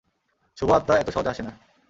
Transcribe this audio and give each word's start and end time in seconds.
শুভ 0.57 0.69
আত্মা 0.71 0.93
এত 0.97 1.09
সহজে 1.09 1.29
আসে 1.29 1.43
না। 1.43 1.51